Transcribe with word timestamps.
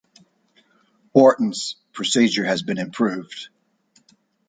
Wharton's 1.13 1.75
procedure 1.93 2.43
has 2.43 2.63
been 2.63 2.79
improved. 2.79 3.49